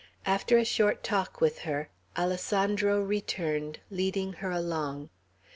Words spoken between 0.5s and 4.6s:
a short talk with her, Alessandro returned, leading her